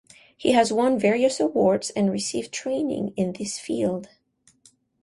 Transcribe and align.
He 0.35 0.53
has 0.53 0.73
won 0.73 0.97
various 0.97 1.39
awards 1.39 1.91
and 1.91 2.11
received 2.11 2.51
training 2.51 3.13
in 3.15 3.33
this 3.33 3.59
field. 3.59 4.09